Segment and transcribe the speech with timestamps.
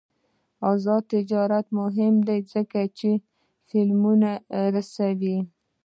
[0.71, 3.11] آزاد تجارت مهم دی ځکه چې
[3.67, 4.31] فلمونه
[4.75, 5.37] رسوي.